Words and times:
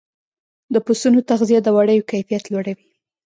د 0.73 0.75
پسونو 0.85 1.19
تغذیه 1.29 1.59
د 1.63 1.67
وړیو 1.77 2.07
کیفیت 2.11 2.43
لوړوي. 2.51 2.85